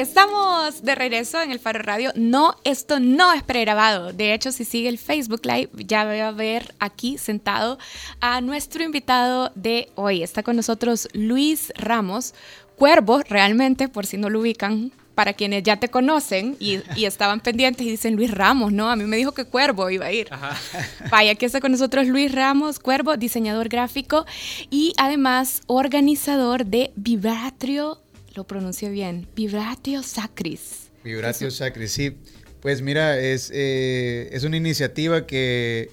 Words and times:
Estamos 0.00 0.82
de 0.82 0.94
regreso 0.94 1.42
en 1.42 1.52
el 1.52 1.58
Faro 1.58 1.82
Radio. 1.82 2.10
No, 2.14 2.54
esto 2.64 3.00
no 3.00 3.34
es 3.34 3.42
pregrabado. 3.42 4.14
De 4.14 4.32
hecho, 4.32 4.50
si 4.50 4.64
sigue 4.64 4.88
el 4.88 4.96
Facebook 4.96 5.42
Live, 5.44 5.68
ya 5.74 6.04
va 6.04 6.28
a 6.28 6.32
ver 6.32 6.74
aquí 6.78 7.18
sentado 7.18 7.78
a 8.18 8.40
nuestro 8.40 8.82
invitado 8.82 9.52
de 9.56 9.90
hoy. 9.96 10.22
Está 10.22 10.42
con 10.42 10.56
nosotros 10.56 11.06
Luis 11.12 11.70
Ramos, 11.76 12.32
Cuervo, 12.76 13.20
realmente, 13.28 13.88
por 13.88 14.06
si 14.06 14.16
no 14.16 14.30
lo 14.30 14.40
ubican, 14.40 14.90
para 15.14 15.34
quienes 15.34 15.64
ya 15.64 15.76
te 15.76 15.90
conocen 15.90 16.56
y, 16.58 16.80
estaban 17.04 17.40
pendientes 17.42 17.86
y 17.86 17.90
dicen 17.90 18.16
Luis 18.16 18.30
Ramos, 18.30 18.72
¿no? 18.72 18.88
A 18.88 18.96
mí 18.96 19.04
me 19.04 19.18
dijo 19.18 19.32
que 19.32 19.44
Cuervo 19.44 19.90
iba 19.90 20.06
a 20.06 20.12
ir. 20.12 20.30
Vaya, 21.10 21.32
aquí 21.32 21.44
está 21.44 21.60
con 21.60 21.72
nosotros 21.72 22.06
Luis 22.06 22.32
Ramos, 22.32 22.78
Cuervo, 22.78 23.18
diseñador 23.18 23.68
gráfico 23.68 24.24
y 24.70 24.94
además 24.96 25.60
organizador 25.66 26.64
de 26.64 26.90
Vibratrio 26.96 28.00
lo 28.34 28.46
pronuncio 28.46 28.90
bien, 28.90 29.26
Vibratio 29.34 30.02
Sacris. 30.02 30.90
Vibratio 31.04 31.50
Sacris, 31.50 31.92
sí. 31.92 32.16
Pues 32.60 32.82
mira, 32.82 33.18
es, 33.18 33.50
eh, 33.54 34.28
es 34.32 34.44
una 34.44 34.56
iniciativa 34.56 35.26
que 35.26 35.90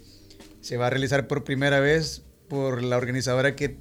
se 0.62 0.78
va 0.78 0.88
a 0.88 0.90
realizar 0.90 1.28
por 1.28 1.44
primera 1.44 1.80
vez 1.80 2.24
por 2.50 2.84
la 2.84 2.98
organizadora 2.98 3.56
que 3.56 3.78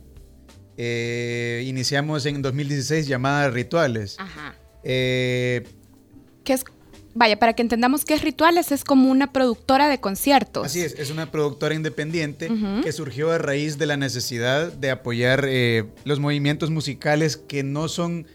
eh, 0.76 1.64
iniciamos 1.66 2.26
en 2.26 2.42
2016 2.42 3.08
llamada 3.08 3.50
Rituales. 3.50 4.16
Ajá. 4.18 4.54
Eh, 4.84 5.64
¿Qué 6.44 6.52
es? 6.52 6.64
Vaya, 7.14 7.38
para 7.38 7.54
que 7.54 7.62
entendamos 7.62 8.04
qué 8.04 8.14
es 8.14 8.22
Rituales, 8.22 8.70
es 8.72 8.84
como 8.84 9.10
una 9.10 9.32
productora 9.32 9.88
de 9.88 9.98
conciertos. 10.00 10.66
Así 10.66 10.82
es, 10.82 10.92
es 10.98 11.10
una 11.10 11.30
productora 11.30 11.74
independiente 11.74 12.50
que 12.84 12.92
surgió 12.92 13.32
a 13.32 13.38
raíz 13.38 13.78
de 13.78 13.86
la 13.86 13.96
necesidad 13.96 14.70
de 14.70 14.90
apoyar 14.90 15.48
los 16.04 16.20
movimientos 16.20 16.68
musicales 16.68 17.38
que 17.38 17.62
no 17.62 17.88
son 17.88 18.26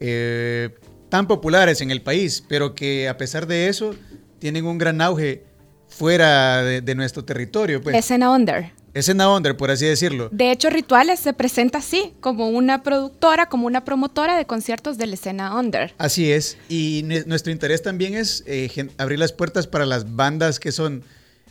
eh, 0.00 0.70
tan 1.08 1.26
populares 1.26 1.80
en 1.80 1.90
el 1.90 2.02
país, 2.02 2.44
pero 2.48 2.74
que 2.74 3.08
a 3.08 3.16
pesar 3.16 3.46
de 3.46 3.68
eso 3.68 3.94
tienen 4.38 4.66
un 4.66 4.78
gran 4.78 5.00
auge 5.00 5.44
fuera 5.88 6.62
de, 6.62 6.94
nuestro 6.94 7.24
territorio. 7.24 7.80
Pues. 7.80 7.96
Escena 7.96 8.30
Under. 8.30 8.72
Escena 8.94 9.28
Under, 9.34 9.56
por 9.56 9.70
así 9.70 9.86
decirlo. 9.86 10.28
De 10.30 10.52
hecho, 10.52 10.70
Rituales 10.70 11.18
se 11.18 11.32
presenta 11.32 11.78
así, 11.78 12.14
como 12.20 12.48
una 12.48 12.82
productora, 12.82 13.48
como 13.48 13.66
una 13.66 13.84
promotora 13.84 14.36
de 14.36 14.46
conciertos 14.46 14.98
de 14.98 15.08
la 15.08 15.14
escena 15.14 15.58
Under. 15.58 15.94
Así 15.98 16.30
es, 16.30 16.56
y 16.68 17.02
nuestro 17.26 17.52
interés 17.52 17.82
también 17.82 18.14
es 18.14 18.44
eh, 18.46 18.88
abrir 18.98 19.18
las 19.18 19.32
puertas 19.32 19.66
para 19.66 19.84
las 19.84 20.14
bandas 20.14 20.60
que 20.60 20.70
son 20.70 21.02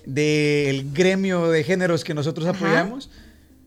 del 0.06 0.92
gremio 0.94 1.50
de 1.50 1.64
géneros 1.64 2.04
que 2.04 2.14
nosotros 2.14 2.48
apoyamos, 2.48 3.10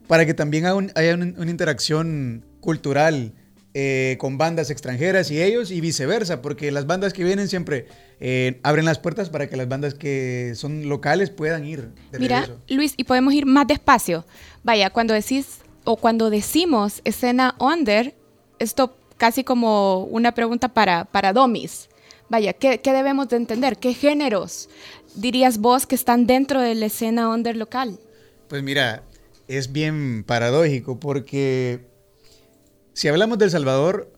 para 0.06 0.24
que 0.24 0.34
también 0.34 0.66
haya, 0.94 1.14
una 1.14 1.50
interacción 1.50 2.44
cultural 2.60 3.32
eh, 3.78 4.16
con 4.18 4.38
bandas 4.38 4.70
extranjeras 4.70 5.30
y 5.30 5.42
ellos 5.42 5.70
y 5.70 5.82
viceversa, 5.82 6.40
porque 6.40 6.70
las 6.70 6.86
bandas 6.86 7.12
que 7.12 7.22
vienen 7.22 7.46
siempre 7.46 7.88
eh, 8.20 8.58
abren 8.62 8.86
las 8.86 8.98
puertas 8.98 9.28
para 9.28 9.50
que 9.50 9.56
las 9.58 9.68
bandas 9.68 9.92
que 9.92 10.54
son 10.54 10.88
locales 10.88 11.28
puedan 11.28 11.66
ir. 11.66 11.90
Mira, 12.18 12.48
Luis, 12.68 12.94
y 12.96 13.04
podemos 13.04 13.34
ir 13.34 13.44
más 13.44 13.66
despacio. 13.66 14.24
Vaya, 14.64 14.88
cuando 14.88 15.12
decís 15.12 15.58
o 15.84 15.98
cuando 15.98 16.30
decimos 16.30 17.02
escena 17.04 17.54
under, 17.60 18.14
esto 18.58 18.96
casi 19.18 19.44
como 19.44 20.04
una 20.04 20.32
pregunta 20.32 20.68
para, 20.72 21.04
para 21.04 21.34
Domis. 21.34 21.90
Vaya, 22.30 22.54
¿qué, 22.54 22.78
¿qué, 22.78 22.94
debemos 22.94 23.28
de 23.28 23.36
entender? 23.36 23.76
¿Qué 23.76 23.92
géneros 23.92 24.70
dirías 25.16 25.58
vos 25.58 25.84
que 25.86 25.96
están 25.96 26.26
dentro 26.26 26.62
de 26.62 26.74
la 26.76 26.86
escena 26.86 27.28
under 27.28 27.54
local? 27.54 28.00
Pues 28.48 28.62
mira, 28.62 29.02
es 29.48 29.70
bien 29.70 30.24
paradójico 30.24 30.98
porque 30.98 31.94
si 32.96 33.08
hablamos 33.08 33.36
del 33.36 33.50
Salvador, 33.50 34.10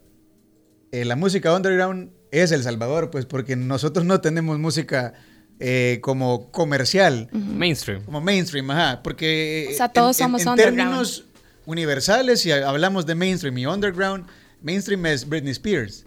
eh, 0.92 1.04
la 1.04 1.16
música 1.16 1.52
underground 1.52 2.12
es 2.30 2.52
El 2.52 2.62
Salvador, 2.62 3.10
pues 3.10 3.26
porque 3.26 3.56
nosotros 3.56 4.06
no 4.06 4.20
tenemos 4.20 4.60
música 4.60 5.14
eh, 5.58 5.98
como 6.00 6.52
comercial. 6.52 7.28
Mainstream. 7.32 8.04
Como 8.04 8.20
mainstream, 8.20 8.70
ajá. 8.70 9.02
Porque 9.02 9.66
o 9.72 9.76
sea, 9.76 9.88
todos 9.88 10.16
somos 10.16 10.46
en, 10.46 10.54
términos 10.54 11.24
universales, 11.66 12.40
si 12.40 12.52
hablamos 12.52 13.04
de 13.04 13.16
mainstream 13.16 13.58
y 13.58 13.66
underground, 13.66 14.26
mainstream 14.62 15.06
es 15.06 15.28
Britney 15.28 15.50
Spears. 15.50 16.04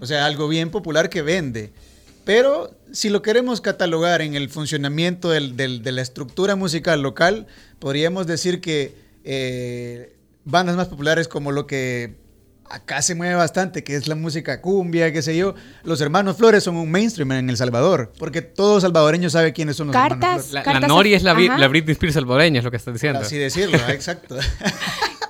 O 0.00 0.06
sea, 0.06 0.26
algo 0.26 0.48
bien 0.48 0.72
popular 0.72 1.10
que 1.10 1.22
vende. 1.22 1.70
Pero 2.24 2.76
si 2.90 3.08
lo 3.08 3.22
queremos 3.22 3.60
catalogar 3.60 4.20
en 4.20 4.34
el 4.34 4.48
funcionamiento 4.48 5.30
de 5.30 5.92
la 5.92 6.02
estructura 6.02 6.56
musical 6.56 7.02
local, 7.02 7.46
podríamos 7.78 8.26
decir 8.26 8.60
que 8.60 8.96
eh, 9.22 10.16
bandas 10.44 10.76
más 10.76 10.88
populares 10.88 11.28
como 11.28 11.52
lo 11.52 11.66
que 11.66 12.16
acá 12.70 13.02
se 13.02 13.14
mueve 13.14 13.34
bastante, 13.34 13.82
que 13.84 13.96
es 13.96 14.06
la 14.06 14.14
música 14.14 14.60
cumbia, 14.60 15.12
qué 15.12 15.22
sé 15.22 15.36
yo. 15.36 15.54
Los 15.82 16.00
Hermanos 16.00 16.36
Flores 16.36 16.62
son 16.62 16.76
un 16.76 16.90
mainstream 16.90 17.32
en 17.32 17.50
El 17.50 17.56
Salvador, 17.56 18.12
porque 18.18 18.42
todo 18.42 18.80
salvadoreño 18.80 19.28
sabe 19.28 19.52
quiénes 19.52 19.76
son 19.76 19.88
los 19.88 19.96
Hermanos 19.96 20.46
Flores. 20.46 20.66
La, 20.66 20.80
Nori 20.80 21.14
es 21.14 21.22
la, 21.22 21.34
la, 21.34 21.68
Britney 21.68 21.92
Spears 21.92 22.14
salvadoreña, 22.14 22.58
es 22.58 22.64
lo 22.64 22.70
que 22.70 22.76
estás 22.76 22.94
diciendo. 22.94 23.20
así 23.20 23.36
decirlo, 23.36 23.76
exacto. 23.88 24.36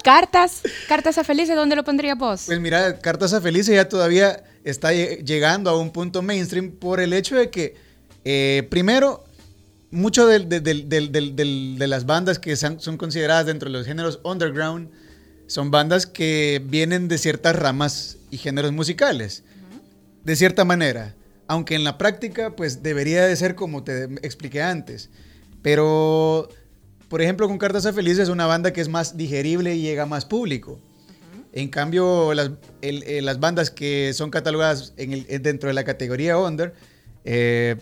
Cartas, 0.04 0.62
Cartas 0.88 1.18
a 1.18 1.24
Felices, 1.24 1.56
¿dónde 1.56 1.76
lo 1.76 1.84
pondría 1.84 2.14
vos? 2.14 2.44
Pues 2.46 2.60
mira, 2.60 2.98
Cartas 2.98 3.32
a 3.32 3.40
Felices 3.40 3.74
ya 3.74 3.88
todavía 3.88 4.44
está 4.64 4.92
llegando 4.92 5.70
a 5.70 5.78
un 5.78 5.90
punto 5.90 6.22
mainstream 6.22 6.72
por 6.72 7.00
el 7.00 7.12
hecho 7.12 7.36
de 7.36 7.50
que, 7.50 7.74
eh, 8.24 8.66
primero, 8.70 9.24
mucho 9.90 10.26
de, 10.26 10.38
de, 10.40 11.86
las 11.86 12.06
bandas 12.06 12.38
que 12.38 12.54
son, 12.56 12.78
consideradas 12.96 13.46
dentro 13.46 13.68
de 13.68 13.76
los 13.76 13.86
géneros 13.86 14.20
underground 14.24 14.90
son 15.46 15.70
bandas 15.70 16.06
que 16.06 16.62
vienen 16.64 17.08
de 17.08 17.18
ciertas 17.18 17.56
ramas 17.56 18.18
y 18.30 18.36
géneros 18.36 18.72
musicales, 18.72 19.42
de 20.24 20.36
cierta 20.36 20.64
manera. 20.64 21.16
Aunque 21.48 21.74
en 21.74 21.82
la 21.82 21.98
práctica, 21.98 22.54
pues 22.54 22.84
debería 22.84 23.26
de 23.26 23.34
ser 23.34 23.56
como 23.56 23.82
te 23.82 24.04
expliqué 24.22 24.62
antes. 24.62 25.10
Pero, 25.62 26.48
por 27.08 27.20
ejemplo, 27.20 27.48
con 27.48 27.58
Cartas 27.58 27.86
a 27.86 27.92
Felices 27.92 28.20
es 28.20 28.28
una 28.28 28.46
banda 28.46 28.72
que 28.72 28.80
es 28.80 28.88
más 28.88 29.16
digerible 29.16 29.74
y 29.74 29.82
llega 29.82 30.04
a 30.04 30.06
más 30.06 30.24
público. 30.24 30.78
En 31.52 31.68
cambio, 31.68 32.32
las, 32.32 32.52
eh, 32.80 33.20
las, 33.22 33.40
bandas 33.40 33.72
que 33.72 34.12
son 34.14 34.30
catalogadas 34.30 34.92
en 34.96 35.12
el, 35.12 35.42
dentro 35.42 35.66
de 35.66 35.74
la 35.74 35.82
categoría 35.82 36.38
under, 36.38 36.74
eh, 37.24 37.76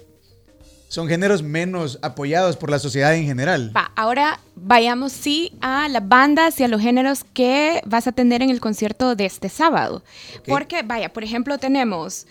son 0.89 1.07
géneros 1.07 1.43
menos 1.43 1.99
apoyados 2.03 2.57
por 2.57 2.71
la 2.71 2.79
sociedad 2.79 3.15
en 3.15 3.27
general. 3.27 3.73
ahora 3.95 4.41
vayamos 4.57 5.13
sí 5.13 5.53
a 5.61 5.89
las 5.89 6.07
bandas 6.09 6.59
y 6.61 6.65
a 6.65 6.69
los 6.69 6.81
géneros 6.81 7.25
que 7.25 7.83
vas 7.85 8.07
a 8.07 8.13
tener 8.13 8.43
en 8.43 8.51
el 8.51 8.61
concierto 8.61 9.15
de 9.15 9.27
este 9.27 9.49
sábado. 9.49 10.03
Porque, 10.47 10.83
vaya, 10.83 11.13
por 11.13 11.23
ejemplo, 11.23 11.59
tenemos 11.59 12.27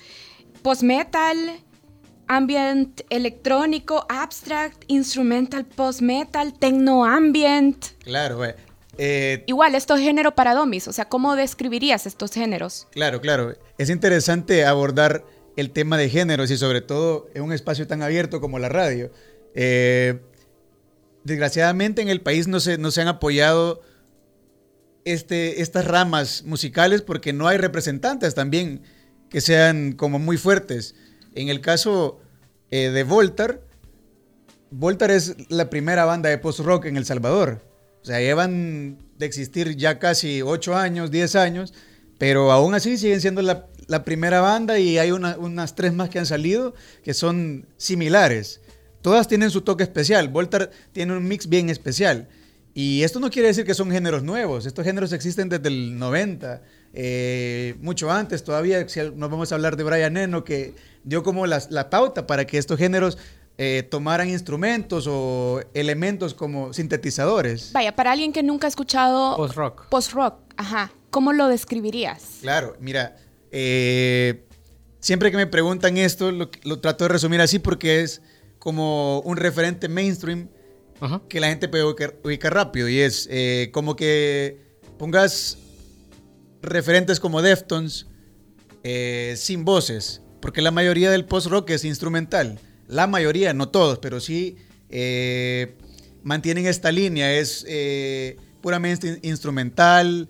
post-metal, 0.63 1.59
ambient 2.27 3.01
electrónico, 3.09 4.05
abstract, 4.09 4.83
instrumental 4.87 5.65
post-metal, 5.65 6.53
techno-ambient. 6.53 7.85
Claro, 8.03 8.43
eh, 8.99 9.43
Igual, 9.45 9.75
esto 9.75 9.95
es 9.95 10.01
género 10.01 10.33
para 10.33 10.55
domis, 10.55 10.87
o 10.87 10.93
sea, 10.93 11.05
¿cómo 11.05 11.35
describirías 11.35 12.07
estos 12.07 12.31
géneros? 12.31 12.87
Claro, 12.91 13.21
claro. 13.21 13.53
Es 13.77 13.91
interesante 13.91 14.65
abordar 14.65 15.23
el 15.57 15.71
tema 15.71 15.97
de 15.97 16.09
géneros 16.09 16.49
y 16.51 16.57
sobre 16.57 16.81
todo 16.81 17.27
en 17.33 17.41
un 17.41 17.51
espacio 17.51 17.85
tan 17.87 18.01
abierto 18.01 18.39
como 18.39 18.59
la 18.59 18.69
radio. 18.69 19.11
Eh, 19.55 20.21
desgraciadamente 21.23 22.01
en 22.01 22.09
el 22.09 22.21
país 22.21 22.47
no 22.47 22.59
se, 22.59 22.77
no 22.77 22.91
se 22.91 23.01
han 23.01 23.07
apoyado 23.09 23.81
este, 25.03 25.61
estas 25.61 25.85
ramas 25.85 26.43
musicales 26.45 27.01
porque 27.01 27.33
no 27.33 27.47
hay 27.47 27.57
representantes 27.57 28.35
también 28.35 28.83
que 29.29 29.41
sean 29.41 29.93
como 29.93 30.19
muy 30.19 30.37
fuertes. 30.37 30.95
En 31.33 31.49
el 31.49 31.59
caso 31.59 32.19
eh, 32.69 32.91
de 32.91 33.03
Voltar, 33.03 33.61
Voltar 34.69 35.09
es 35.11 35.35
la 35.49 35.69
primera 35.69 36.05
banda 36.05 36.29
de 36.29 36.37
post-rock 36.37 36.85
en 36.85 36.97
El 36.97 37.05
Salvador. 37.05 37.63
O 38.03 38.05
sea, 38.05 38.19
llevan 38.19 38.99
de 39.17 39.25
existir 39.25 39.75
ya 39.75 39.97
casi 39.97 40.43
8 40.43 40.75
años, 40.75 41.09
10 41.09 41.35
años, 41.35 41.73
pero 42.19 42.51
aún 42.51 42.75
así 42.75 42.97
siguen 42.97 43.21
siendo 43.21 43.41
la, 43.41 43.67
la 43.87 44.03
primera 44.03 44.41
banda 44.41 44.79
y 44.79 44.97
hay 44.97 45.11
unas 45.11 45.75
tres 45.75 45.93
más 45.93 46.09
que 46.09 46.19
han 46.19 46.25
salido 46.25 46.75
que 47.03 47.13
son 47.13 47.65
similares. 47.77 48.61
Todas 49.01 49.27
tienen 49.27 49.49
su 49.49 49.61
toque 49.61 49.83
especial. 49.83 50.27
Voltar 50.27 50.69
tiene 50.91 51.15
un 51.15 51.27
mix 51.27 51.47
bien 51.47 51.69
especial. 51.69 52.27
Y 52.73 53.01
esto 53.03 53.19
no 53.19 53.31
quiere 53.31 53.47
decir 53.47 53.65
que 53.65 53.73
son 53.73 53.89
géneros 53.89 54.21
nuevos. 54.21 54.65
Estos 54.65 54.85
géneros 54.85 55.11
existen 55.11 55.49
desde 55.49 55.69
el 55.69 55.97
90, 55.97 56.61
eh, 56.93 57.75
mucho 57.81 58.11
antes 58.11 58.43
todavía. 58.43 58.85
nos 59.15 59.31
vamos 59.31 59.51
a 59.51 59.55
hablar 59.55 59.77
de 59.77 59.83
Brian 59.83 60.15
Eno, 60.15 60.43
que 60.43 60.75
dio 61.03 61.23
como 61.23 61.47
la, 61.47 61.89
pauta 61.89 62.27
para 62.27 62.45
que 62.45 62.59
estos 62.59 62.77
géneros 62.77 63.17
eh, 63.57 63.87
tomaran 63.89 64.29
instrumentos 64.29 65.07
o 65.09 65.61
elementos 65.73 66.35
como 66.35 66.71
sintetizadores. 66.71 67.71
Vaya, 67.73 67.95
para 67.95 68.11
alguien 68.11 68.31
que 68.31 68.43
nunca 68.43 68.67
ha 68.67 68.69
escuchado 68.69 69.35
post-rock. 69.37 69.87
Post-rock, 69.89 70.35
ajá. 70.55 70.91
¿Cómo 71.09 71.33
lo 71.33 71.47
describirías? 71.47 72.21
Claro, 72.41 72.75
mira, 72.79 73.15
eh, 73.51 74.45
siempre 74.99 75.31
que 75.31 75.37
me 75.37 75.47
preguntan 75.47 75.97
esto, 75.97 76.31
lo, 76.31 76.49
trato 76.79 77.05
de 77.05 77.09
resumir 77.09 77.41
así 77.41 77.59
porque 77.59 78.01
es 78.01 78.21
como 78.59 79.21
un 79.21 79.37
referente 79.37 79.87
mainstream 79.87 80.49
que 81.29 81.39
la 81.39 81.47
gente 81.47 81.67
puede 81.67 81.83
ubicar, 81.83 82.53
rápido. 82.53 82.89
Y 82.89 82.99
es 82.99 83.27
eh, 83.31 83.69
como 83.71 83.95
que 83.95 84.59
pongas 84.97 85.57
referentes 86.61 87.19
como 87.19 87.41
Deftones, 87.41 88.07
eh, 88.83 89.35
sin 89.37 89.63
voces, 89.63 90.21
porque 90.41 90.61
la 90.61 90.71
mayoría 90.71 91.11
del 91.11 91.25
post-rock 91.25 91.69
es 91.71 91.85
instrumental. 91.85 92.59
La 92.87 93.05
mayoría, 93.05 93.53
no 93.53 93.69
todos, 93.69 93.99
pero 93.99 94.19
sí 94.19 94.57
mantienen 96.23 96.65
esta 96.65 96.91
línea, 96.91 97.33
es 97.33 97.65
puramente 98.61 99.19
instrumental, 99.21 100.29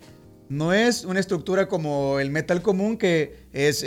no 0.49 0.73
es 0.73 1.03
una 1.03 1.19
estructura 1.19 1.67
como 1.67 2.19
el 2.19 2.29
metal 2.29 2.61
común 2.61 2.97
que 2.97 3.47
es 3.53 3.85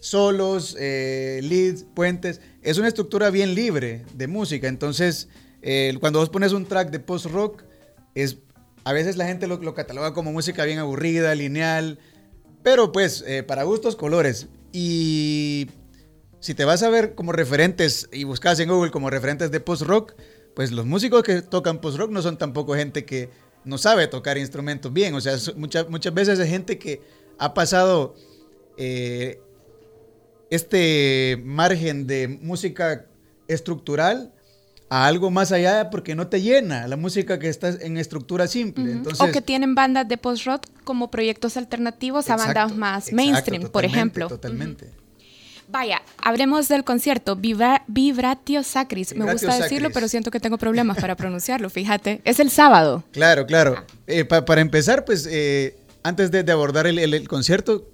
solos, 0.00 0.74
leads, 0.74 1.84
puentes, 1.94 2.40
es 2.62 2.78
una 2.78 2.88
estructura 2.88 3.30
bien 3.30 3.54
libre 3.54 4.04
de 4.14 4.26
música, 4.26 4.68
entonces 4.68 5.28
cuando 6.00 6.18
vos 6.20 6.30
pones 6.30 6.52
un 6.52 6.66
track 6.66 6.90
de 6.90 7.00
post-rock, 7.00 7.64
es 8.14 8.38
a 8.84 8.92
veces 8.92 9.16
la 9.16 9.26
gente 9.26 9.46
lo, 9.46 9.74
cataloga 9.74 10.14
como 10.14 10.32
música 10.32 10.64
bien 10.64 10.78
aburrida, 10.78 11.34
lineal, 11.34 11.98
pero 12.62 12.92
pues 12.92 13.24
eh, 13.26 13.42
para 13.42 13.64
gustos 13.64 13.96
colores. 13.96 14.48
Y 14.72 15.68
si 16.40 16.54
te 16.54 16.64
vas 16.64 16.82
a 16.82 16.88
ver 16.88 17.14
como 17.14 17.32
referentes 17.32 18.08
y 18.12 18.24
buscas 18.24 18.58
en 18.60 18.68
Google 18.68 18.90
como 18.90 19.10
referentes 19.10 19.50
de 19.50 19.60
post-rock, 19.60 20.14
pues 20.54 20.72
los 20.72 20.86
músicos 20.86 21.22
que 21.22 21.42
tocan 21.42 21.80
post-rock 21.80 22.10
no 22.10 22.22
son 22.22 22.38
tampoco 22.38 22.74
gente 22.74 23.04
que 23.04 23.28
no 23.64 23.78
sabe 23.78 24.06
tocar 24.06 24.38
instrumentos 24.38 24.92
bien. 24.92 25.14
O 25.14 25.20
sea, 25.20 25.36
muchas, 25.56 25.88
muchas 25.88 26.14
veces 26.14 26.38
es 26.38 26.48
gente 26.48 26.78
que 26.78 27.00
ha 27.38 27.54
pasado 27.54 28.14
eh, 28.76 29.40
este 30.50 31.40
margen 31.44 32.06
de 32.06 32.28
música 32.28 33.06
estructural 33.48 34.32
a 34.88 35.06
algo 35.06 35.30
más 35.30 35.52
allá 35.52 35.88
porque 35.90 36.14
no 36.14 36.26
te 36.26 36.42
llena 36.42 36.88
la 36.88 36.96
música 36.96 37.38
que 37.38 37.48
está 37.48 37.68
en 37.68 37.96
estructura 37.96 38.48
simple. 38.48 38.90
Entonces, 38.90 39.20
o 39.20 39.30
que 39.32 39.40
tienen 39.40 39.74
bandas 39.74 40.08
de 40.08 40.16
post-rock 40.16 40.66
como 40.84 41.10
proyectos 41.10 41.56
alternativos 41.56 42.28
a 42.28 42.36
bandas 42.36 42.74
más 42.76 43.12
mainstream, 43.12 43.68
por 43.70 43.84
ejemplo. 43.84 44.28
Totalmente. 44.28 44.99
Vaya, 45.70 46.02
hablemos 46.18 46.66
del 46.66 46.82
concierto 46.82 47.36
Vibratio 47.36 48.64
Sacris. 48.64 49.14
Me 49.14 49.30
gusta 49.30 49.56
decirlo, 49.56 49.90
pero 49.92 50.08
siento 50.08 50.32
que 50.32 50.40
tengo 50.40 50.58
problemas 50.58 50.98
para 50.98 51.14
pronunciarlo, 51.14 51.70
fíjate. 51.70 52.20
Es 52.24 52.40
el 52.40 52.50
sábado. 52.50 53.04
Claro, 53.12 53.46
claro. 53.46 53.84
Eh, 54.08 54.24
para 54.24 54.60
empezar, 54.60 55.04
pues 55.04 55.28
eh, 55.30 55.76
antes 56.02 56.32
de, 56.32 56.50
abordar 56.50 56.88
el 56.88 57.28
concierto, 57.28 57.88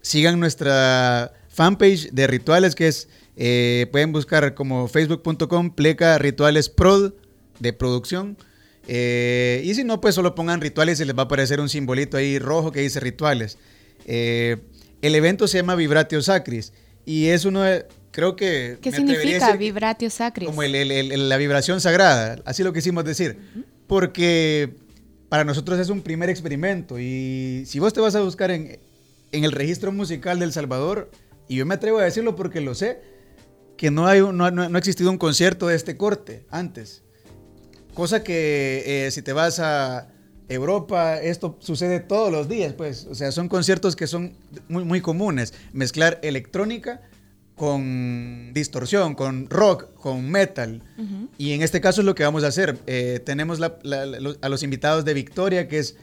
sigan 0.00 0.40
nuestra 0.40 1.34
fanpage 1.48 2.10
de 2.10 2.26
rituales 2.26 2.74
que 2.74 2.88
es 2.88 3.08
eh, 3.36 3.86
pueden 3.92 4.12
buscar 4.12 4.54
como 4.54 4.88
facebook.com 4.88 5.74
pleca 5.74 6.16
rituales 6.16 6.70
prod 6.70 7.12
de 7.58 7.72
producción. 7.74 8.38
Y 8.86 9.74
si 9.74 9.84
no, 9.84 10.00
pues 10.00 10.14
solo 10.14 10.34
pongan 10.34 10.62
rituales 10.62 11.00
y 11.00 11.04
les 11.04 11.14
va 11.14 11.22
a 11.22 11.24
aparecer 11.26 11.60
un 11.60 11.68
simbolito 11.68 12.16
ahí 12.16 12.38
rojo 12.38 12.72
que 12.72 12.80
dice 12.80 12.98
rituales. 12.98 13.58
El 14.06 15.14
evento 15.14 15.46
se 15.48 15.58
llama 15.58 15.74
Vibratio 15.74 16.22
Sacris 16.22 16.72
y 17.04 17.26
es 17.26 17.44
uno 17.44 17.62
de, 17.62 17.86
creo 18.10 18.36
que... 18.36 18.78
¿Qué 18.80 18.92
significa 18.92 19.56
Vibratio 19.56 20.10
Sacris? 20.10 20.48
Como 20.48 20.62
la 20.62 21.36
vibración 21.36 21.80
sagrada, 21.80 22.40
así 22.44 22.62
lo 22.62 22.72
quisimos 22.72 23.04
decir. 23.04 23.38
Porque 23.86 24.74
para 25.28 25.44
nosotros 25.44 25.78
es 25.78 25.88
un 25.88 26.00
primer 26.00 26.30
experimento 26.30 26.98
y 26.98 27.64
si 27.66 27.78
vos 27.78 27.92
te 27.92 28.00
vas 28.00 28.14
a 28.14 28.20
buscar 28.20 28.50
en, 28.50 28.78
en 29.32 29.44
el 29.44 29.52
registro 29.52 29.92
musical 29.92 30.38
del 30.38 30.52
Salvador, 30.52 31.10
y 31.48 31.56
yo 31.56 31.66
me 31.66 31.74
atrevo 31.74 31.98
a 31.98 32.04
decirlo 32.04 32.36
porque 32.36 32.60
lo 32.60 32.74
sé, 32.74 33.02
que 33.76 33.90
no, 33.90 34.06
hay, 34.06 34.20
no, 34.20 34.44
ha 34.44 34.78
existido 34.78 35.10
un 35.10 35.18
concierto 35.18 35.66
de 35.66 35.76
este 35.76 35.96
corte 35.96 36.46
antes. 36.50 37.02
Cosa 37.92 38.22
que 38.22 39.06
eh, 39.06 39.10
si 39.10 39.22
te 39.22 39.32
vas 39.32 39.58
a 39.60 40.08
Europa, 40.48 41.20
esto 41.20 41.56
sucede 41.60 42.00
todos 42.00 42.30
los 42.30 42.48
días, 42.48 42.74
pues. 42.74 43.06
O 43.10 43.14
sea, 43.14 43.32
son 43.32 43.48
conciertos 43.48 43.96
que 43.96 44.06
son 44.06 44.34
muy, 44.68 44.84
muy 44.84 45.00
comunes. 45.00 45.54
Mezclar 45.72 46.20
electrónica 46.22 47.00
con 47.54 48.52
distorsión, 48.52 49.14
con 49.14 49.48
rock, 49.48 49.94
con 49.94 50.28
metal. 50.30 50.82
Y 51.38 51.52
en 51.52 51.62
este 51.62 51.80
caso 51.80 52.00
es 52.00 52.04
lo 52.04 52.14
que 52.14 52.24
vamos 52.24 52.44
a 52.44 52.48
hacer. 52.48 52.78
Eh, 52.86 53.20
tenemos 53.24 53.60
a 53.62 54.48
los 54.48 54.62
invitados 54.62 55.04
de 55.04 55.14
Victoria, 55.14 55.68
que 55.68 55.78
es 55.78 55.96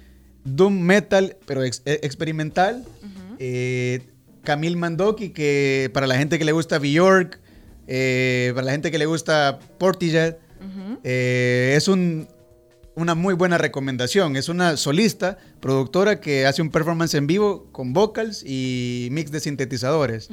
Doom 0.43 0.79
Metal, 0.79 1.37
pero 1.45 1.63
e, 1.63 1.71
experimental. 1.85 2.85
Eh, 3.39 4.01
Camille 4.43 4.75
Mandoki, 4.75 5.29
que 5.29 5.89
para 5.93 6.07
la 6.07 6.17
gente 6.17 6.39
que 6.39 6.45
le 6.45 6.51
gusta 6.51 6.79
Bjork, 6.79 7.39
eh, 7.87 8.51
para 8.55 8.65
la 8.65 8.71
gente 8.71 8.91
que 8.91 8.97
le 8.97 9.05
gusta 9.05 9.59
Portishead, 9.77 10.37
eh, 11.03 11.73
es 11.75 11.87
una 12.95 13.15
muy 13.15 13.33
buena 13.33 13.57
recomendación. 13.57 14.35
Es 14.35 14.49
una 14.49 14.77
solista, 14.77 15.37
productora 15.59 16.19
que 16.19 16.45
hace 16.45 16.61
un 16.61 16.69
performance 16.69 17.13
en 17.15 17.27
vivo 17.27 17.67
con 17.71 17.93
vocals 17.93 18.43
y 18.45 19.07
mix 19.11 19.31
de 19.31 19.39
sintetizadores. 19.39 20.29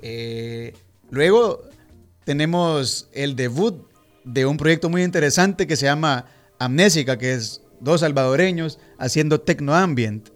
Eh, 0.00 0.74
luego 1.10 1.62
tenemos 2.24 3.08
el 3.12 3.36
debut 3.36 3.86
de 4.24 4.46
un 4.46 4.56
proyecto 4.56 4.88
muy 4.88 5.02
interesante 5.02 5.66
que 5.66 5.76
se 5.76 5.86
llama 5.86 6.26
Amnésica, 6.58 7.18
que 7.18 7.32
es 7.32 7.62
dos 7.80 8.00
salvadoreños 8.00 8.78
haciendo 8.98 9.40
techno 9.40 9.74
ambient. 9.74 10.28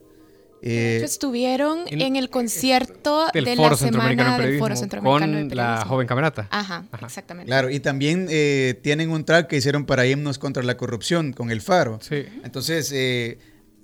Eh, 0.66 1.02
estuvieron 1.04 1.80
en, 1.88 2.16
el 2.16 2.30
concierto 2.30 3.26
de 3.34 3.42
la 3.42 3.76
semana 3.76 4.38
del 4.38 4.58
Foro 4.58 4.74
Centroamericano 4.74 5.48
con 5.48 5.56
la 5.58 5.84
joven 5.84 6.06
camerata. 6.06 6.48
Ajá, 6.50 6.86
exactamente. 7.02 7.50
Claro, 7.50 7.68
y 7.68 7.80
también 7.80 8.28
eh, 8.30 8.80
tienen 8.82 9.10
un 9.10 9.26
track 9.26 9.46
que 9.46 9.58
hicieron 9.58 9.84
para 9.84 10.06
himnos 10.06 10.38
contra 10.38 10.62
la 10.62 10.78
corrupción 10.78 11.34
con 11.34 11.50
el 11.50 11.60
Faro. 11.60 11.98
Sí. 12.00 12.24
Entonces, 12.44 12.90
eh, 12.94 13.36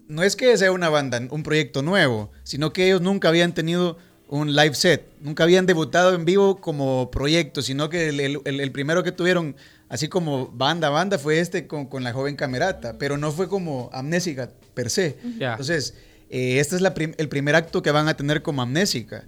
no 0.08 0.22
es 0.22 0.36
que 0.36 0.56
sea 0.56 0.72
una 0.72 0.88
banda, 0.88 1.20
un 1.30 1.42
proyecto 1.42 1.82
nuevo, 1.82 2.30
sino 2.44 2.72
que 2.72 2.86
ellos 2.86 3.02
nunca 3.02 3.28
habían 3.28 3.52
tenido 3.52 3.98
un 4.28 4.56
live 4.56 4.74
set, 4.74 5.04
nunca 5.20 5.42
habían 5.44 5.66
debutado 5.66 6.14
en 6.14 6.24
vivo 6.24 6.62
como 6.62 7.10
proyecto, 7.10 7.60
sino 7.60 7.90
que 7.90 8.08
el, 8.08 8.72
primero 8.72 9.02
que 9.02 9.12
tuvieron 9.12 9.54
así 9.90 10.08
como 10.08 10.46
banda, 10.46 10.88
banda 10.88 11.18
fue 11.18 11.40
este 11.40 11.66
con, 11.66 11.88
con 11.88 12.04
la 12.04 12.14
joven 12.14 12.36
camerata, 12.36 12.96
pero 12.96 13.18
no 13.18 13.32
fue 13.32 13.50
como 13.50 13.90
amnésica 13.92 14.48
per 14.72 14.88
se. 14.88 15.18
Entonces, 15.22 15.94
eh, 16.30 16.60
este 16.60 16.76
es 16.76 16.82
el 17.18 17.28
primer 17.28 17.56
acto 17.56 17.82
que 17.82 17.90
van 17.90 18.06
a 18.06 18.16
tener 18.16 18.42
como 18.42 18.62
amnésica, 18.62 19.24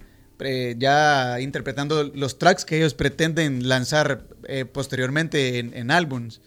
ya 0.77 1.39
interpretando 1.41 2.03
los 2.03 2.39
tracks 2.39 2.65
que 2.65 2.77
ellos 2.77 2.93
pretenden 2.93 3.67
lanzar 3.67 4.25
eh, 4.47 4.65
posteriormente 4.65 5.59
en, 5.59 5.91
álbums. 5.91 6.41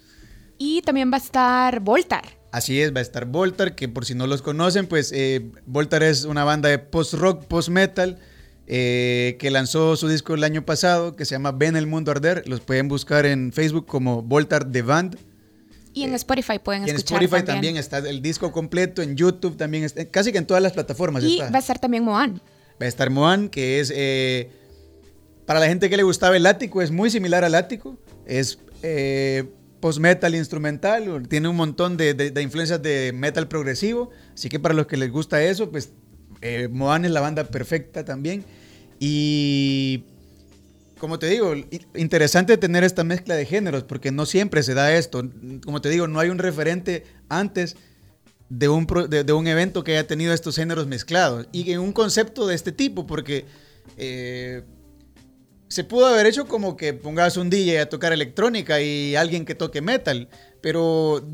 Y 0.59 0.81
también 0.83 1.13
va 1.13 1.17
a 1.17 1.21
estar 1.21 1.81
Voltar. 1.81 2.25
Así 2.53 2.81
es, 2.81 2.95
va 2.95 3.01
a 3.01 3.03
estar 3.03 3.27
Voltar, 3.27 3.75
que 3.75 3.89
por 3.89 4.07
si 4.07 4.15
no 4.15 4.27
los 4.27 4.41
conocen, 4.41 4.87
pues 4.87 5.13
eh, 5.13 5.51
Voltar 5.67 6.03
es 6.03 6.25
una 6.25 6.45
banda 6.45 6.71
de 6.71 6.79
post-rock, 6.79 7.45
post-metal, 7.45 8.19
que 8.67 9.49
lanzó 9.51 9.95
su 9.97 10.09
disco 10.09 10.35
el 10.35 10.43
año 10.43 10.65
pasado, 10.65 11.17
que 11.17 11.25
se 11.27 11.35
llama 11.35 11.53
Ven 11.53 11.77
el 11.77 11.87
Mundo 11.87 12.11
Arder. 12.11 12.49
Los 12.49 12.61
pueden 12.61 12.89
buscar 12.89 13.27
en 13.27 13.53
Facebook 13.53 13.87
como 13.87 14.23
Voltar 14.23 14.71
The 14.73 14.83
Band. 14.83 15.19
Y 15.97 16.05
en 16.05 16.13
Spotify 16.15 16.59
pueden 16.59 16.83
y 16.83 16.91
escuchar. 16.91 17.23
En 17.23 17.25
Spotify 17.25 17.47
también. 17.47 17.79
está 17.79 17.99
el 17.99 18.21
disco 18.21 18.53
completo, 18.53 19.01
en 19.01 19.17
YouTube 19.17 19.57
también 19.57 19.83
está, 19.83 20.05
casi 20.05 20.31
que 20.31 20.37
en 20.37 20.47
todas 20.47 20.63
las 20.63 20.73
plataformas 20.73 21.25
y 21.25 21.39
va 21.39 21.49
a 21.55 21.59
estar 21.59 21.79
también 21.79 22.05
Moan. 22.05 22.43
Va 22.81 22.85
a 22.85 22.87
estar 22.87 23.09
Moan, 23.09 23.49
que 23.49 23.81
es, 23.81 23.91
eh, 23.97 24.51
para 25.47 25.59
la 25.59 25.69
gente 25.69 25.89
que 25.89 25.97
le 25.97 26.03
gustaba 26.03 26.37
el 26.37 26.45
ático, 26.45 26.83
es 26.83 26.91
muy 26.91 27.09
similar 27.09 27.45
al 27.45 27.55
ático. 27.55 27.97
Es 28.27 28.59
eh, 28.83 29.45
post-metal 29.81 30.35
instrumental, 30.35 31.27
tiene 31.29 31.49
un 31.49 31.57
montón 31.57 31.97
de, 31.97 32.31
influencias 32.43 32.83
de 32.83 33.13
metal 33.15 33.49
progresivo. 33.49 34.11
Así 34.35 34.51
que 34.51 34.61
para 34.61 34.75
los 34.75 34.87
que 34.87 34.99
les 34.99 35.11
gusta 35.11 35.43
eso, 35.43 35.71
pues 35.71 35.93
eh, 36.43 36.69
Moan 36.71 37.07
es 37.07 37.11
la 37.11 37.23
banda 37.23 37.45
perfecta 37.45 38.05
también. 38.05 38.45
Y 39.01 40.05
como 40.99 41.19
te 41.19 41.27
digo, 41.29 41.55
interesante 41.95 42.57
tener 42.57 42.85
esta 42.85 43.05
mezcla 43.05 43.35
de 43.35 43.45
géneros, 43.45 43.85
porque 43.85 44.11
no 44.11 44.25
siempre 44.25 44.63
se 44.63 44.75
da 44.75 44.95
esto. 44.97 45.23
Como 45.65 45.81
te 45.81 45.91
digo, 45.91 46.09
no 46.09 46.21
hay 46.21 46.31
un 46.31 46.39
referente 46.39 47.05
antes 47.29 47.77
de 48.49 48.69
un, 48.69 48.87
de, 48.87 49.33
un 49.33 49.47
evento 49.47 49.85
que 49.85 49.93
haya 49.93 50.07
tenido 50.07 50.33
estos 50.33 50.57
géneros 50.57 50.87
mezclados. 50.87 51.49
Y 51.53 51.71
en 51.73 51.81
un 51.81 51.93
concepto 51.93 52.47
de 52.47 52.55
este 52.55 52.73
tipo, 52.73 53.07
porque 53.07 53.45
eh, 53.99 54.63
se 55.69 55.85
pudo 55.85 56.07
haber 56.07 56.27
hecho 56.27 56.47
como 56.47 56.77
que 56.77 56.95
pongas 56.95 57.37
un 57.37 57.51
DJ 57.51 57.81
a 57.81 57.89
tocar 57.89 58.13
electrónica 58.13 58.81
y 58.81 59.17
alguien 59.17 59.45
que 59.45 59.55
toque 59.55 59.83
metal, 59.83 60.29
pero 60.63 61.27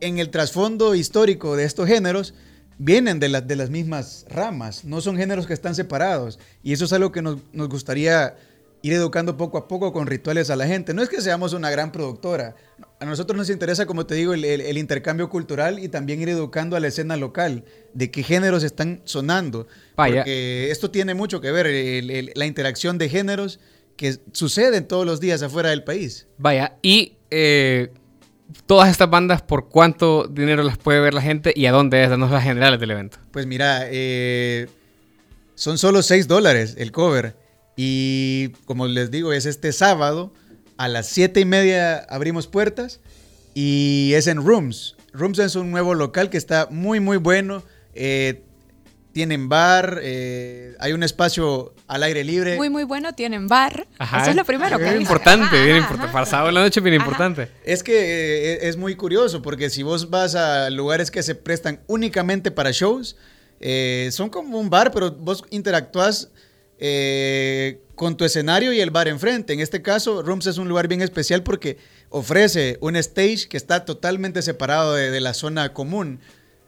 en 0.00 0.18
el 0.18 0.30
trasfondo 0.30 0.94
histórico 0.94 1.56
de 1.56 1.64
estos 1.64 1.86
géneros, 1.86 2.34
vienen 2.78 3.18
de, 3.18 3.28
de 3.40 3.56
las 3.56 3.70
mismas 3.70 4.26
ramas, 4.28 4.84
no 4.84 5.00
son 5.00 5.16
géneros 5.16 5.46
que 5.46 5.54
están 5.54 5.74
separados. 5.74 6.38
Y 6.62 6.72
eso 6.72 6.84
es 6.84 6.92
algo 6.92 7.12
que 7.12 7.22
nos, 7.22 7.38
nos 7.52 7.68
gustaría 7.68 8.36
ir 8.82 8.92
educando 8.92 9.36
poco 9.36 9.58
a 9.58 9.68
poco 9.68 9.92
con 9.92 10.06
rituales 10.06 10.50
a 10.50 10.56
la 10.56 10.66
gente. 10.66 10.94
No 10.94 11.02
es 11.02 11.08
que 11.08 11.20
seamos 11.20 11.52
una 11.52 11.70
gran 11.70 11.92
productora. 11.92 12.54
A 13.00 13.04
nosotros 13.04 13.36
nos 13.36 13.50
interesa, 13.50 13.86
como 13.86 14.06
te 14.06 14.14
digo, 14.14 14.34
el, 14.34 14.78
intercambio 14.78 15.28
cultural 15.28 15.78
y 15.78 15.88
también 15.88 16.20
ir 16.20 16.28
educando 16.28 16.76
a 16.76 16.80
la 16.80 16.88
escena 16.88 17.16
local 17.16 17.64
de 17.94 18.10
qué 18.10 18.22
géneros 18.22 18.62
están 18.62 19.00
sonando. 19.04 19.66
Porque 19.94 20.70
esto 20.70 20.90
tiene 20.90 21.14
mucho 21.14 21.40
que 21.40 21.50
ver, 21.50 21.66
la 22.36 22.46
interacción 22.46 22.98
de 22.98 23.08
géneros 23.08 23.58
que 23.96 24.18
suceden 24.32 24.86
todos 24.86 25.06
los 25.06 25.20
días 25.20 25.42
afuera 25.42 25.70
del 25.70 25.82
país. 25.82 26.26
Vaya, 26.38 26.76
y 26.82 27.14
eh, 27.30 27.90
todas 28.66 28.90
estas 28.90 29.10
bandas, 29.10 29.42
¿por 29.42 29.68
cuánto 29.68 30.28
dinero 30.28 30.62
las 30.62 30.78
puede 30.78 31.00
ver 31.00 31.14
la 31.14 31.22
gente 31.22 31.52
y 31.56 31.66
a 31.66 31.72
dónde 31.72 32.02
es? 32.04 32.10
Danos 32.10 32.30
las 32.30 32.44
generales 32.44 32.78
del 32.78 32.90
evento. 32.90 33.18
Pues 33.30 33.46
mira, 33.46 33.86
eh, 33.90 34.68
son 35.54 35.78
solo 35.78 36.02
6 36.02 36.28
dólares 36.28 36.74
el 36.78 36.92
cover. 36.92 37.45
Y 37.76 38.48
como 38.64 38.86
les 38.86 39.10
digo, 39.10 39.32
es 39.32 39.46
este 39.46 39.72
sábado 39.72 40.32
a 40.78 40.88
las 40.88 41.06
7 41.08 41.40
y 41.40 41.44
media 41.44 41.98
abrimos 41.98 42.46
puertas 42.46 43.00
y 43.54 44.12
es 44.14 44.26
en 44.26 44.44
Rooms. 44.44 44.96
Rooms 45.12 45.38
es 45.38 45.56
un 45.56 45.70
nuevo 45.70 45.94
local 45.94 46.30
que 46.30 46.36
está 46.36 46.68
muy, 46.70 47.00
muy 47.00 47.16
bueno. 47.16 47.62
Eh, 47.94 48.42
tienen 49.12 49.48
bar, 49.48 50.00
eh, 50.02 50.74
hay 50.78 50.92
un 50.92 51.02
espacio 51.02 51.74
al 51.86 52.02
aire 52.02 52.22
libre. 52.22 52.56
Muy, 52.56 52.68
muy 52.68 52.84
bueno, 52.84 53.14
tienen 53.14 53.48
bar. 53.48 53.86
Eso 53.98 54.30
es 54.30 54.36
lo 54.36 54.44
primero 54.44 54.78
que 54.78 54.88
Es 54.88 55.00
importante, 55.00 55.64
bien 55.64 55.78
importante. 55.78 56.12
Para 56.12 56.26
sábado 56.26 56.50
la 56.50 56.60
noche, 56.60 56.80
bien 56.80 56.96
importante. 56.96 57.48
Es 57.64 57.82
que 57.82 57.94
eh, 57.94 58.68
es 58.68 58.76
muy 58.76 58.94
curioso 58.94 59.40
porque 59.40 59.70
si 59.70 59.82
vos 59.82 60.10
vas 60.10 60.34
a 60.34 60.68
lugares 60.68 61.10
que 61.10 61.22
se 61.22 61.34
prestan 61.34 61.80
únicamente 61.86 62.50
para 62.50 62.72
shows, 62.72 63.16
son 64.10 64.28
como 64.28 64.60
un 64.60 64.68
bar, 64.68 64.92
pero 64.92 65.12
vos 65.12 65.42
interactúas 66.78 67.86
con 67.96 68.16
tu 68.16 68.24
escenario 68.24 68.72
y 68.72 68.80
el 68.80 68.90
bar 68.90 69.08
enfrente. 69.08 69.52
En 69.54 69.60
este 69.60 69.82
caso, 69.82 70.22
Rooms 70.22 70.46
es 70.46 70.58
un 70.58 70.68
lugar 70.68 70.86
bien 70.86 71.02
especial 71.02 71.42
porque 71.42 71.78
ofrece 72.10 72.78
un 72.80 72.94
stage 72.94 73.48
que 73.48 73.56
está 73.56 73.84
totalmente 73.84 74.42
separado 74.42 74.94
de, 74.94 75.20
la 75.20 75.34
zona 75.34 75.72
común. 75.72 76.20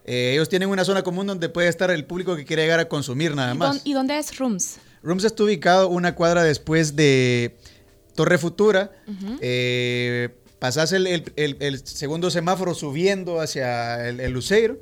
Eh, 0.05 0.31
ellos 0.33 0.49
tienen 0.49 0.69
una 0.69 0.83
zona 0.83 1.03
común 1.03 1.27
donde 1.27 1.47
puede 1.47 1.69
estar 1.69 1.91
el 1.91 2.03
público 2.03 2.35
que 2.35 2.45
quiere 2.45 2.63
llegar 2.63 2.79
a 2.79 2.89
consumir 2.89 3.35
nada 3.35 3.53
más. 3.53 3.81
¿Y 3.85 3.93
dónde 3.93 4.17
es 4.17 4.37
Rooms? 4.37 4.77
Rooms 5.03 5.23
está 5.23 5.43
ubicado 5.43 5.87
una 5.87 6.15
cuadra 6.15 6.43
después 6.43 6.95
de 6.95 7.55
Torre 8.15 8.37
Futura. 8.39 8.91
Eh, 9.39 10.29
pasás 10.59 10.91
el, 10.91 11.81
segundo 11.85 12.29
semáforo 12.29 12.73
subiendo 12.75 13.39
hacia 13.39 14.07
el, 14.09 14.31
Luceiro 14.31 14.77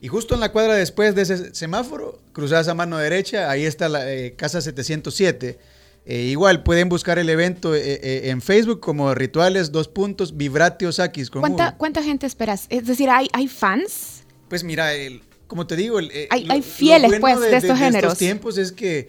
y 0.00 0.08
justo 0.08 0.34
en 0.34 0.40
la 0.40 0.52
cuadra 0.52 0.74
después 0.74 1.14
de 1.14 1.22
ese 1.22 1.54
semáforo 1.54 2.20
cruzás 2.32 2.68
a 2.68 2.74
mano 2.74 2.98
derecha, 2.98 3.50
ahí 3.50 3.64
está 3.64 3.88
la 3.88 4.12
eh, 4.12 4.34
casa 4.36 4.60
707. 4.60 5.58
Eh, 6.06 6.22
igual 6.22 6.62
pueden 6.62 6.88
buscar 6.88 7.18
el 7.18 7.28
evento 7.28 7.74
eh, 7.74 8.00
eh, 8.02 8.30
en 8.30 8.40
Facebook 8.40 8.80
como 8.80 9.14
Rituales, 9.14 9.70
dos 9.70 9.88
puntos, 9.88 10.36
Vibratio 10.36 10.90
Sakis. 10.92 11.30
¿Cuánta, 11.30 11.76
¿Cuánta 11.76 12.02
gente 12.02 12.26
esperas? 12.26 12.66
Es 12.70 12.86
decir, 12.86 13.10
¿hay, 13.10 13.28
hay 13.32 13.48
fans? 13.48 14.24
Pues 14.48 14.64
mira, 14.64 14.94
el, 14.94 15.22
como 15.46 15.66
te 15.66 15.76
digo, 15.76 15.98
el, 15.98 16.10
hay, 16.30 16.46
hay, 16.48 16.62
fieles 16.62 17.20
pues 17.20 17.40
de, 17.40 17.56
estos 17.56 17.78
géneros. 17.78 17.92
De 17.92 17.98
estos 17.98 18.18
tiempos 18.18 18.58
es 18.58 18.72
que 18.72 19.08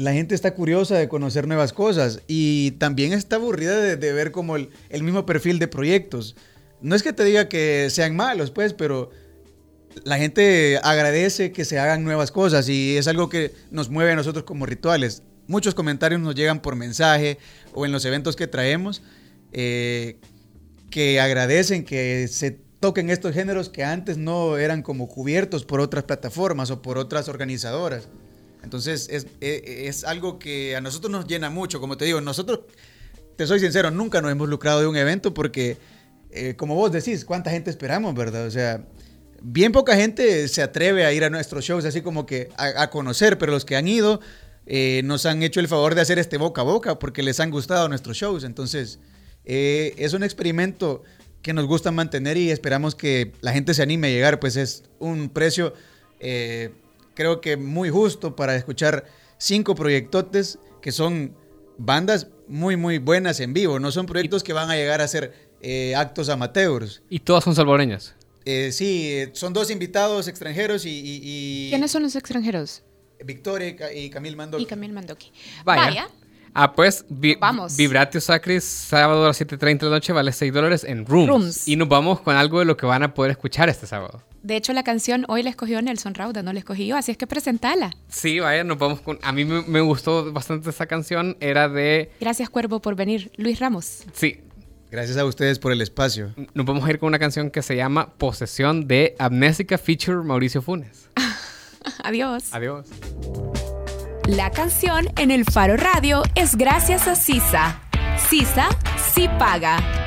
la 0.00 0.12
gente 0.12 0.34
está 0.34 0.54
curiosa 0.54 0.96
de 0.96 1.08
conocer 1.08 1.46
nuevas 1.46 1.72
cosas 1.72 2.22
y 2.26 2.72
también 2.72 3.12
está 3.12 3.36
aburrida 3.36 3.78
de, 3.80 4.12
ver 4.12 4.30
como 4.32 4.56
el, 4.56 4.70
el, 4.88 5.02
mismo 5.02 5.26
perfil 5.26 5.58
de 5.58 5.68
proyectos. 5.68 6.36
No 6.80 6.94
es 6.94 7.02
que 7.02 7.12
te 7.12 7.24
diga 7.24 7.48
que 7.48 7.88
sean 7.90 8.16
malos, 8.16 8.50
pues, 8.50 8.72
pero 8.72 9.10
la 10.04 10.16
gente 10.16 10.78
agradece 10.82 11.52
que 11.52 11.64
se 11.64 11.78
hagan 11.78 12.04
nuevas 12.04 12.30
cosas 12.30 12.68
y 12.68 12.96
es 12.96 13.08
algo 13.08 13.28
que 13.28 13.52
nos 13.70 13.90
mueve 13.90 14.12
a 14.12 14.16
nosotros 14.16 14.44
como 14.44 14.66
rituales 14.66 15.22
muchos 15.50 15.74
comentarios 15.74 16.20
nos 16.20 16.36
llegan 16.36 16.62
por 16.62 16.76
mensaje 16.76 17.36
o 17.74 17.84
en 17.84 17.90
los 17.90 18.04
eventos 18.04 18.36
que 18.36 18.46
traemos 18.46 19.02
eh, 19.52 20.16
que 20.90 21.20
agradecen 21.20 21.84
que 21.84 22.28
se 22.28 22.52
toquen 22.78 23.10
estos 23.10 23.34
géneros 23.34 23.68
que 23.68 23.82
antes 23.82 24.16
no 24.16 24.58
eran 24.58 24.82
como 24.82 25.08
cubiertos 25.08 25.64
por 25.64 25.80
otras 25.80 26.04
plataformas 26.04 26.70
o 26.70 26.82
por 26.82 26.98
otras 26.98 27.28
organizadoras. 27.28 28.08
Entonces 28.62 29.08
es, 29.10 29.26
e, 29.40 29.90
algo 30.06 30.38
que 30.38 30.76
a 30.76 30.80
nosotros 30.80 31.10
nos 31.10 31.26
llena 31.26 31.50
mucho. 31.50 31.80
Como 31.80 31.96
te 31.96 32.04
digo, 32.04 32.20
nosotros, 32.20 32.60
te 33.36 33.46
soy 33.46 33.60
sincero, 33.60 33.90
nunca 33.90 34.20
nos 34.20 34.30
hemos 34.32 34.48
lucrado 34.48 34.80
de 34.80 34.86
un 34.86 34.96
evento 34.96 35.32
porque, 35.34 35.76
eh, 36.30 36.54
como 36.56 36.74
vos 36.74 36.92
decís, 36.92 37.24
¿cuánta 37.24 37.50
gente 37.50 37.70
esperamos, 37.70 38.14
verdad? 38.14 38.46
O 38.46 38.50
sea, 38.50 38.84
bien 39.42 39.72
poca 39.72 39.96
gente 39.96 40.48
se 40.48 40.62
atreve 40.62 41.04
a 41.06 41.12
ir 41.12 41.24
a 41.24 41.30
nuestros 41.30 41.64
shows 41.64 41.84
así 41.84 42.02
como 42.02 42.26
que 42.26 42.48
a 42.56 42.90
conocer, 42.90 43.38
pero 43.38 43.52
los 43.52 43.64
que 43.64 43.76
han 43.76 43.88
ido 43.88 44.20
eh, 44.72 45.02
nos 45.04 45.26
han 45.26 45.42
hecho 45.42 45.58
el 45.58 45.66
favor 45.66 45.96
de 45.96 46.00
hacer 46.00 46.20
este 46.20 46.36
boca 46.36 46.60
a 46.60 46.64
boca 46.64 46.98
porque 47.00 47.24
les 47.24 47.40
han 47.40 47.50
gustado 47.50 47.88
nuestros 47.88 48.16
shows. 48.16 48.44
Entonces, 48.44 49.00
eh, 49.44 49.94
es 49.96 50.12
un 50.12 50.22
experimento 50.22 51.02
que 51.42 51.52
nos 51.52 51.66
gusta 51.66 51.90
mantener 51.90 52.36
y 52.36 52.50
esperamos 52.50 52.94
que 52.94 53.32
la 53.40 53.52
gente 53.52 53.74
se 53.74 53.82
anime 53.82 54.06
a 54.06 54.10
llegar, 54.10 54.38
pues 54.38 54.56
es 54.56 54.84
un 55.00 55.28
precio 55.30 55.74
creo 57.14 57.40
que 57.40 57.56
muy 57.56 57.90
justo 57.90 58.36
para 58.36 58.56
escuchar 58.56 59.04
cinco 59.38 59.74
proyectotes 59.74 60.58
que 60.82 60.92
son 60.92 61.34
bandas 61.78 62.28
muy 62.48 62.76
muy 62.76 62.98
buenas 62.98 63.40
en 63.40 63.52
vivo, 63.52 63.78
no 63.78 63.92
son 63.92 64.06
proyectos 64.06 64.42
que 64.42 64.52
van 64.52 64.70
a 64.70 64.76
llegar 64.76 65.00
a 65.00 65.08
ser 65.08 65.50
actos 65.96 66.28
amateurs. 66.28 67.02
¿Y 67.08 67.20
todas 67.20 67.44
son 67.44 67.54
salvadoreñas? 67.54 68.14
sí, 68.72 69.28
son 69.32 69.52
dos 69.52 69.70
invitados 69.70 70.26
extranjeros 70.26 70.84
y, 70.84 71.68
¿Quiénes 71.70 71.90
son 71.90 72.02
los 72.02 72.16
extranjeros? 72.16 72.82
Victoria 73.24 73.76
y 73.94 74.10
Camil 74.10 74.36
Mandoki. 74.36 74.62
Y 74.62 74.66
Camil 74.66 74.92
Mandoki. 74.92 75.32
Vaya. 75.64 76.08
Ah, 76.54 76.72
pues 76.72 77.04
vamos. 77.38 77.76
Vibratio 77.76 78.20
Sacris, 78.20 78.64
sábado 78.64 79.24
a 79.24 79.28
las 79.28 79.40
7.30 79.40 79.78
de 79.78 79.86
la 79.86 79.90
noche, 79.92 80.12
vale 80.12 80.32
6 80.32 80.52
dólares 80.52 80.84
en 80.84 81.06
rooms. 81.06 81.68
Y 81.68 81.76
nos 81.76 81.88
vamos 81.88 82.20
con 82.20 82.36
algo 82.36 82.58
de 82.58 82.64
lo 82.64 82.76
que 82.76 82.86
van 82.86 83.02
a 83.02 83.14
poder 83.14 83.30
escuchar 83.30 83.68
este 83.68 83.86
sábado. 83.86 84.22
De 84.42 84.56
hecho, 84.56 84.72
la 84.72 84.82
canción 84.82 85.26
hoy 85.28 85.42
la 85.42 85.50
escogió 85.50 85.82
Nelson 85.82 86.14
Rauda, 86.14 86.42
no 86.42 86.52
la 86.52 86.58
escogí 86.58 86.86
yo, 86.86 86.96
así 86.96 87.12
es 87.12 87.18
que 87.18 87.26
presentala. 87.26 87.90
Sí, 88.08 88.40
vaya, 88.40 88.64
nos 88.64 88.78
vamos 88.78 89.00
con... 89.00 89.18
A 89.22 89.32
mí 89.32 89.44
me, 89.44 89.80
gustó 89.80 90.32
bastante 90.32 90.70
esa 90.70 90.86
canción, 90.86 91.36
era 91.40 91.68
de... 91.68 92.10
Gracias, 92.20 92.48
Cuervo, 92.48 92.80
por 92.80 92.94
venir. 92.94 93.30
Luis 93.36 93.58
Ramos. 93.58 94.04
Sí, 94.12 94.40
Gracias 94.90 95.16
a 95.18 95.24
ustedes 95.24 95.60
por 95.60 95.70
el 95.70 95.80
espacio. 95.82 96.34
Nos 96.52 96.66
vamos 96.66 96.84
a 96.84 96.90
ir 96.90 96.98
con 96.98 97.06
una 97.06 97.20
canción 97.20 97.52
que 97.52 97.62
se 97.62 97.76
llama 97.76 98.12
Posesión 98.14 98.88
de 98.88 99.14
Amnésica 99.20 99.78
Feature 99.78 100.24
Mauricio 100.24 100.62
Funes. 100.62 101.10
Adiós. 102.02 102.52
Adiós. 102.52 102.88
La 104.26 104.50
canción 104.50 105.08
en 105.16 105.30
el 105.30 105.44
Faro 105.44 105.76
Radio 105.76 106.24
es 106.34 106.56
gracias 106.56 107.06
a 107.06 107.14
Sisa. 107.14 107.80
Sisa 108.28 108.68
sí 109.14 109.28
paga. 109.38 109.99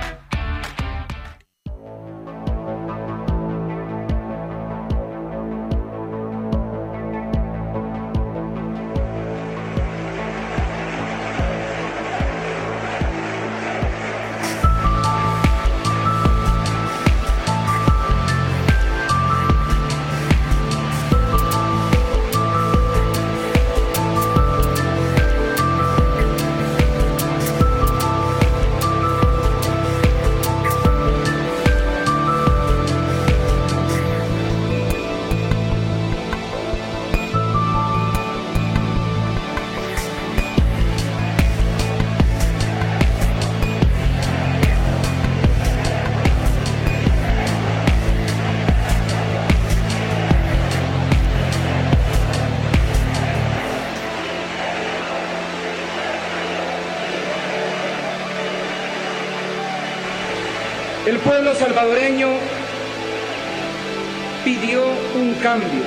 Salvadoreño 61.56 62.28
pidió 64.44 64.84
un 65.16 65.34
cambio 65.36 65.84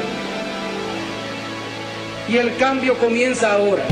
y 2.28 2.36
el 2.36 2.56
cambio 2.56 2.96
comienza 2.98 3.52
ahora. 3.52 3.84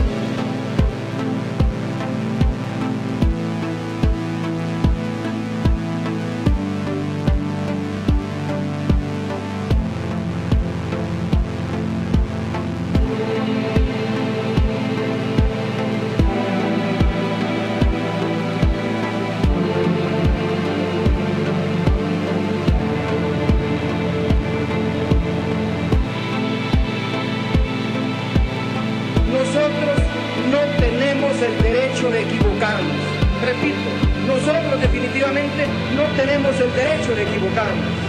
Tenemos 36.35 36.61
el 36.61 36.75
derecho 36.75 37.15
de 37.15 37.23
equivocarnos. 37.23 38.04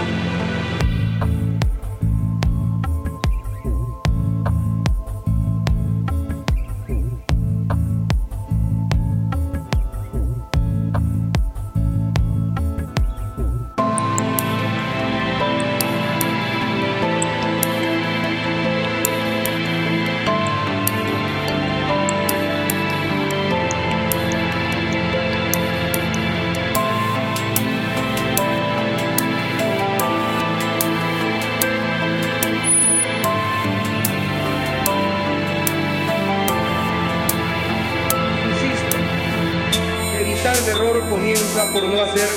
Por 40.74 41.84
no 41.84 42.02
hacer 42.02 42.28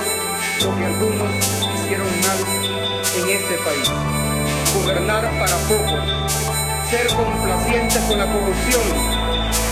lo 0.63 0.77
que 0.77 0.85
algunos 0.85 1.29
hicieron 1.75 2.07
mal 2.21 2.39
en 3.17 3.31
este 3.31 3.55
país. 3.59 3.91
Gobernar 4.75 5.31
para 5.39 5.57
pocos, 5.67 6.91
ser 6.91 7.07
complacientes 7.09 7.99
con 8.03 8.19
la 8.19 8.31
corrupción, 8.31 8.83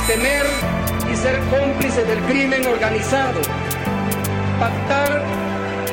temer 0.06 0.46
y 1.12 1.16
ser 1.16 1.38
cómplices 1.50 2.08
del 2.08 2.18
crimen 2.20 2.66
organizado, 2.66 3.40
pactar 4.58 5.22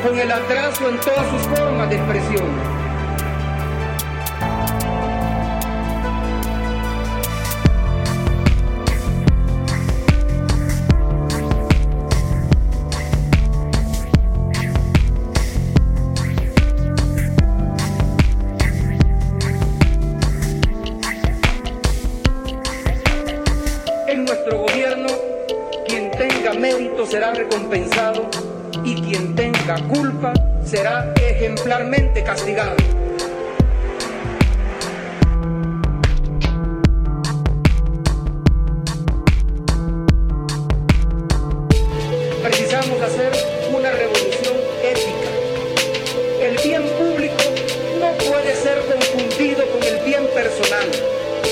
con 0.02 0.18
el 0.18 0.32
atraso 0.32 0.90
en 0.90 1.00
todas 1.02 1.30
sus 1.32 1.42
formas 1.58 1.90
de 1.90 1.98
expresión 1.98 2.73
recompensado 27.74 28.30
y 28.84 29.02
quien 29.02 29.36
tenga 29.36 29.76
culpa 29.88 30.32
será 30.64 31.12
ejemplarmente 31.16 32.24
castigado. 32.24 32.76
Precisamos 42.44 43.02
hacer 43.02 43.32
una 43.76 43.90
revolución 43.92 44.56
ética. 44.84 45.30
El 46.42 46.58
bien 46.58 46.84
público 47.00 47.44
no 48.00 48.12
puede 48.30 48.56
ser 48.56 48.80
confundido 48.86 49.66
con 49.72 49.84
el 49.84 50.06
bien 50.06 50.28
personal 50.36 50.88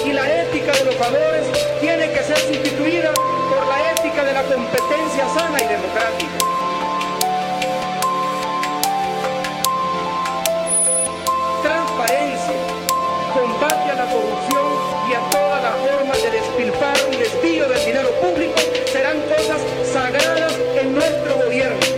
y 0.05 0.13
la 0.13 0.43
ética 0.43 0.71
de 0.73 0.85
los 0.85 0.99
valores 0.99 1.47
tiene 1.79 2.11
que 2.11 2.23
ser 2.23 2.37
sustituida 2.37 3.11
por 3.13 3.67
la 3.67 3.79
ética 3.79 3.90
de 4.01 4.33
la 4.33 4.41
competencia 4.43 5.29
sana 5.29 5.59
y 5.61 5.67
democrática. 5.67 6.31
Transparencia, 11.61 12.55
combate 13.31 13.91
a 13.91 13.93
la 13.93 14.05
corrupción 14.05 14.65
y 15.07 15.13
a 15.13 15.29
todas 15.29 15.61
las 15.61 15.75
formas 15.87 16.23
de 16.23 16.31
despilfarro 16.31 17.13
y 17.13 17.17
desvío 17.17 17.69
del 17.69 17.85
dinero 17.85 18.09
público 18.21 18.59
serán 18.91 19.21
cosas 19.21 19.61
sagradas 19.93 20.57
en 20.79 20.95
nuestro 20.95 21.35
gobierno. 21.35 21.90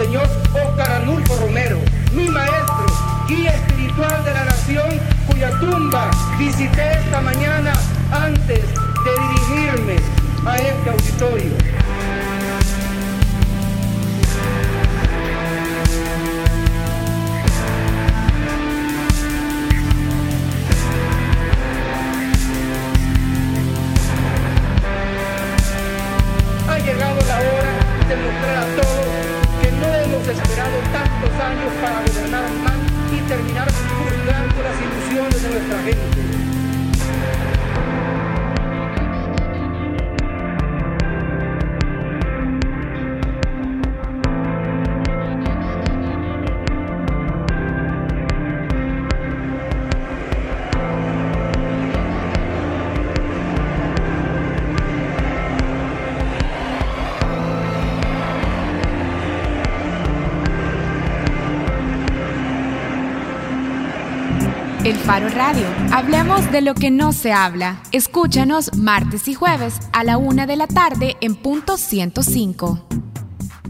Monseñor 0.00 0.30
Óscar 0.54 0.92
Anulfo 0.92 1.36
Romero, 1.36 1.78
mi 2.14 2.26
maestro, 2.30 2.86
guía 3.28 3.54
espiritual 3.54 4.24
de 4.24 4.32
la 4.32 4.44
nación 4.46 4.88
cuya 5.26 5.50
tumba 5.60 6.10
visité 6.38 6.92
esta 6.92 7.20
mañana 7.20 7.74
antes 8.10 8.62
de 8.64 9.12
dirigirme 9.28 9.96
a 10.46 10.56
este 10.56 10.88
auditorio. 10.88 11.69
Faro 65.10 65.28
Radio. 65.30 65.66
Hablemos 65.92 66.52
de 66.52 66.60
lo 66.60 66.72
que 66.72 66.92
no 66.92 67.12
se 67.12 67.32
habla. 67.32 67.82
Escúchanos 67.90 68.76
martes 68.76 69.26
y 69.26 69.34
jueves 69.34 69.80
a 69.92 70.04
la 70.04 70.18
una 70.18 70.46
de 70.46 70.54
la 70.54 70.68
tarde 70.68 71.16
en 71.20 71.34
punto 71.34 71.78
105. 71.78 72.86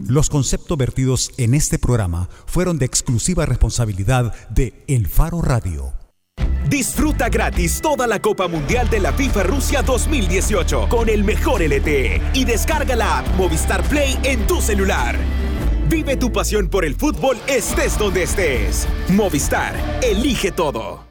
Los 0.05 0.29
conceptos 0.29 0.77
vertidos 0.77 1.31
en 1.37 1.55
este 1.55 1.79
programa 1.79 2.29
fueron 2.45 2.77
de 2.77 2.85
exclusiva 2.85 3.47
responsabilidad 3.47 4.35
de 4.51 4.85
El 4.87 5.07
Faro 5.07 5.41
Radio. 5.41 5.93
Disfruta 6.69 7.27
gratis 7.27 7.81
toda 7.81 8.05
la 8.05 8.21
Copa 8.21 8.47
Mundial 8.47 8.87
de 8.91 8.99
la 8.99 9.11
FIFA 9.11 9.41
Rusia 9.41 9.81
2018 9.81 10.89
con 10.89 11.09
el 11.09 11.23
mejor 11.23 11.63
LTE 11.63 12.21
y 12.35 12.45
descarga 12.45 12.95
la 12.95 13.17
app 13.17 13.27
Movistar 13.35 13.81
Play 13.85 14.15
en 14.25 14.45
tu 14.45 14.61
celular. 14.61 15.17
Vive 15.89 16.17
tu 16.17 16.31
pasión 16.31 16.69
por 16.69 16.85
el 16.85 16.93
fútbol 16.93 17.35
estés 17.47 17.97
donde 17.97 18.21
estés. 18.21 18.87
Movistar, 19.09 19.73
elige 20.03 20.51
todo. 20.51 21.10